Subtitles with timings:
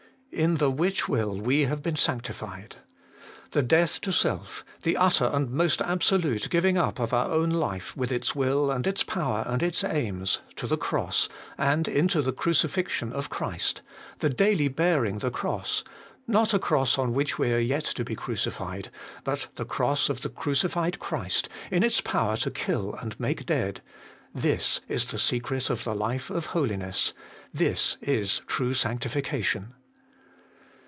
[0.51, 2.77] 'In the which will we have been sanctified.'
[3.51, 7.97] The death to self, the utter and most absolute giving up of our own life,
[7.97, 11.27] with its will and its power and its aims, to the cross,
[11.57, 13.81] and into the crucifixion of Christ,
[14.19, 15.83] the daily bearing the cross
[16.27, 18.89] not a cross on which we are yet to be crucified,
[19.25, 23.81] but the cross of the crucified Christ in its power to kill and make dead
[24.33, 27.13] this is the secret of the life of holiness
[27.53, 29.73] this is true sanctification.